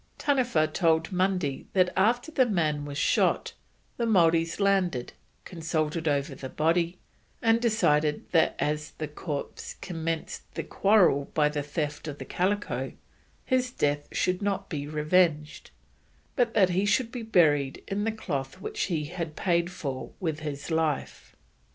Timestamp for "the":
2.31-2.47, 3.97-4.07, 6.33-6.49, 8.97-9.07, 10.55-10.63, 11.49-11.61, 12.17-12.25, 18.03-18.11